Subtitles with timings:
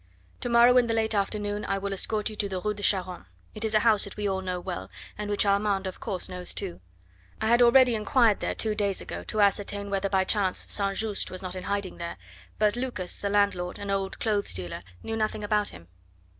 [0.39, 3.27] Tomorrow in the late afternoon I will escort you to the Rue de Charonne.
[3.53, 6.55] It is a house that we all know well, and which Armand, of course, knows
[6.55, 6.81] too.
[7.39, 10.95] I had already inquired there two days ago to ascertain whether by chance St.
[10.97, 12.17] Just was not in hiding there,
[12.57, 15.87] but Lucas, the landlord and old clothes dealer, knew nothing about him."